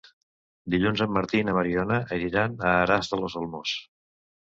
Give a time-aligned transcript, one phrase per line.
[0.73, 3.81] Dilluns en Martí i na Mariona aniran a Aras de los Olmos.